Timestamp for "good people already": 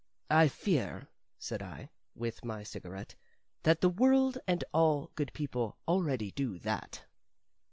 5.13-6.31